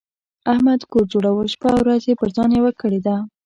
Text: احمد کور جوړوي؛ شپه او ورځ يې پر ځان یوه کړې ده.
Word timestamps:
احمد 0.51 0.81
کور 0.91 1.05
جوړوي؛ 1.13 1.47
شپه 1.53 1.67
او 1.75 1.79
ورځ 1.83 2.01
يې 2.09 2.19
پر 2.21 2.29
ځان 2.35 2.49
یوه 2.59 2.71
کړې 2.81 2.99
ده. 3.05 3.15